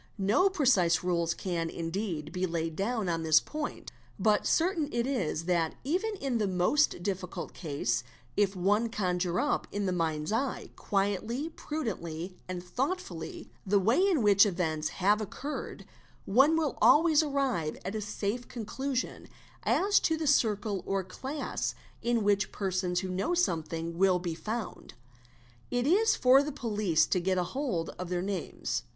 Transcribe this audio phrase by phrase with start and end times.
[0.17, 5.45] No precise rules can, indeed, be laid down on this point; but certain it is
[5.45, 8.03] that even in the most eon case,
[8.35, 14.23] if one conjure up in the mind's eye, quietly, prudently, and thoughtfully, the way in
[14.23, 15.85] which events have occurred,
[16.25, 19.27] one will always arrive at a safe conclusion
[19.61, 24.33] as to the circle or class in which persons who 'I snow something will be
[24.33, 24.95] found;
[25.69, 28.81] it is for the police to get a hold of their' names.